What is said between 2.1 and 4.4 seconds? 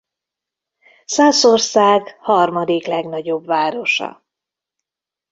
harmadik legnagyobb városa.